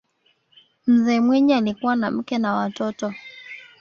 [0.87, 3.13] mzee mwinyi alikuwa na mke na watoto